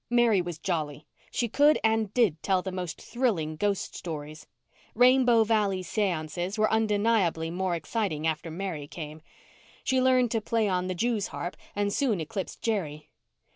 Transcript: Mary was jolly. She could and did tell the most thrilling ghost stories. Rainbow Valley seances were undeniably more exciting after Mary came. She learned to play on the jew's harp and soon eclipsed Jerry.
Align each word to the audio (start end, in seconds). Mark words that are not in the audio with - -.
Mary 0.09 0.41
was 0.41 0.57
jolly. 0.57 1.05
She 1.29 1.47
could 1.47 1.77
and 1.83 2.11
did 2.11 2.41
tell 2.41 2.63
the 2.63 2.71
most 2.71 2.99
thrilling 2.99 3.55
ghost 3.55 3.95
stories. 3.95 4.47
Rainbow 4.95 5.43
Valley 5.43 5.83
seances 5.83 6.57
were 6.57 6.71
undeniably 6.73 7.51
more 7.51 7.75
exciting 7.75 8.25
after 8.25 8.49
Mary 8.49 8.87
came. 8.87 9.21
She 9.83 10.01
learned 10.01 10.31
to 10.31 10.41
play 10.41 10.67
on 10.67 10.87
the 10.87 10.95
jew's 10.95 11.27
harp 11.27 11.55
and 11.75 11.93
soon 11.93 12.19
eclipsed 12.19 12.63
Jerry. 12.63 13.11